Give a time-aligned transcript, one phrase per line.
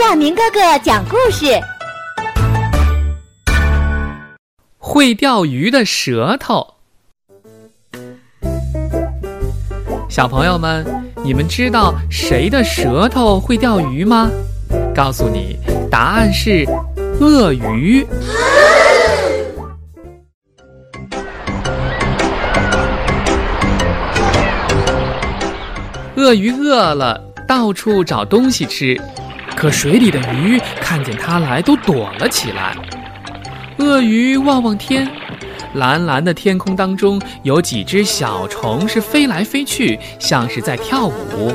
[0.00, 1.46] 亚明哥哥讲故事。
[4.78, 6.66] 会钓鱼的舌头，
[10.08, 10.86] 小朋友们，
[11.22, 14.30] 你们知道谁的舌头会钓鱼吗？
[14.94, 15.58] 告诉你，
[15.90, 16.66] 答案是
[17.20, 18.06] 鳄鱼。
[26.16, 29.00] 鳄鱼饿了，到处找东西吃，
[29.60, 32.74] 可水里的鱼看见它来，都躲了起来。
[33.76, 35.06] 鳄鱼望望天，
[35.74, 41.52] 蓝蓝的天空当中有几只小虫是飞来飞去，像是在跳舞。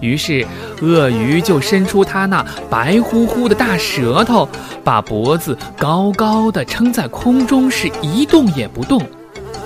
[0.00, 0.44] 于是，
[0.82, 4.48] 鳄鱼就伸出它那白乎乎的大舌头，
[4.82, 9.00] 把脖子高高的撑在空中，是一动也不动。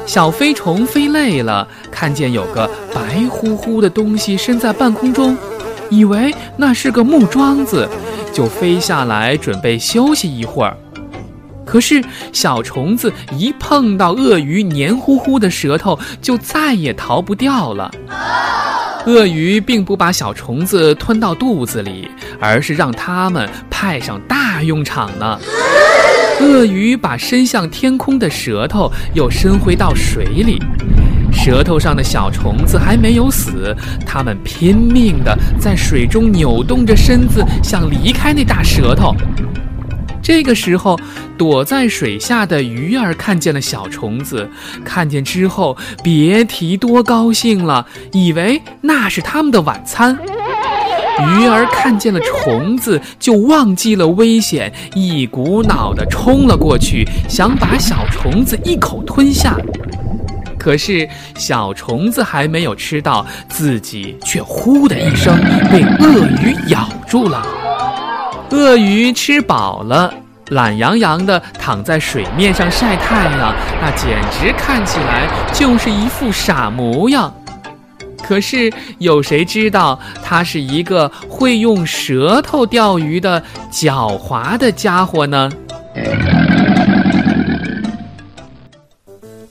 [0.05, 5.34] 小飞虫飞累了，看见有个白乎乎的东西伸在半空中，
[5.91, 7.89] 以为那是个木桩子，
[8.33, 10.77] 就飞下来准备休息一会儿。
[11.67, 17.91] 可是小虫子一碰到鳄鱼黏糊糊的舌头，就再也逃不掉了。
[19.06, 25.39] 鳄鱼并不把小虫子吞到肚子里，而是让它们派上大用场呢。
[26.41, 30.59] 鳄鱼把伸向天空的舌头又伸回到水里，
[31.42, 33.74] 舌头上的小虫子还没有死，
[34.05, 39.16] 它们拼命地在水中扭动着身子，想离开那大舌头。
[40.22, 41.00] 这个时候，
[41.38, 44.46] 躲在水下的鱼儿看见了小虫子，
[44.84, 45.74] 看见之后
[46.05, 50.18] 别提多高兴了，以为那是他们的晚餐。
[51.18, 59.56] 鱼儿看见了虫子，就忘记了危险，一股脑地冲了过去，想把小虫子一口吞下。
[60.61, 65.34] 可是小虫子还没有吃到，自己却“呼”的一声
[65.72, 67.42] 被鳄鱼咬住了。
[68.50, 70.12] 鳄鱼吃饱了，
[70.50, 77.33] 懒洋洋地躺在水面上晒太阳，那简直看起来就是一副傻模样。
[78.23, 83.42] 可是有谁知道他是一个会用舌头钓鱼的
[83.73, 85.51] 狡猾的家伙呢？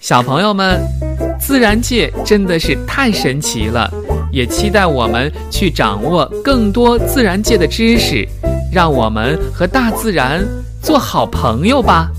[0.09, 0.81] 小朋友们，
[1.39, 3.87] 自然界真的是太神奇了，
[4.31, 8.27] 也期待我们去掌握更多自然界的知识，
[8.73, 10.43] 让我们和大自然
[10.81, 12.09] 做好朋友吧。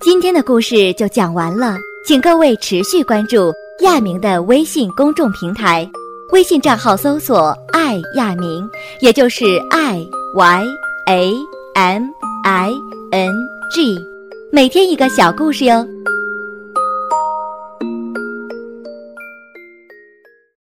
[0.00, 5.88] 今天的故事就讲完了，请各位持续关注亚明的微信公众平台，
[6.32, 10.64] 微信账号搜索“爱亚明”，也就是爱 y
[11.08, 11.32] a
[11.74, 12.08] m
[12.44, 12.72] i
[13.10, 13.34] n
[13.74, 13.98] g”，
[14.50, 15.86] 每天一个小故事哟。